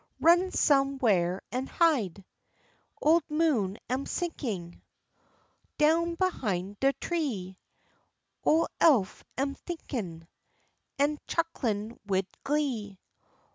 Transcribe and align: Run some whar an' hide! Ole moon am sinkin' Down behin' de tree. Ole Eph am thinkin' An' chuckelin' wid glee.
Run 0.19 0.51
some 0.51 0.97
whar 0.97 1.43
an' 1.51 1.67
hide! 1.67 2.25
Ole 3.03 3.21
moon 3.29 3.77
am 3.87 4.07
sinkin' 4.07 4.81
Down 5.77 6.15
behin' 6.15 6.75
de 6.79 6.91
tree. 6.93 7.59
Ole 8.43 8.67
Eph 8.81 9.23
am 9.37 9.53
thinkin' 9.53 10.27
An' 10.97 11.19
chuckelin' 11.27 11.99
wid 12.07 12.25
glee. 12.43 12.97